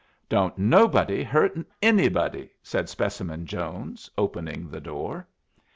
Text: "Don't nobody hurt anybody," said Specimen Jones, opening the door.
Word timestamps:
"Don't 0.27 0.57
nobody 0.57 1.21
hurt 1.21 1.55
anybody," 1.79 2.49
said 2.63 2.89
Specimen 2.89 3.45
Jones, 3.45 4.09
opening 4.17 4.67
the 4.67 4.81
door. 4.81 5.27